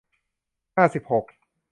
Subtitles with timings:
[0.75, 1.25] ห้าสิบหก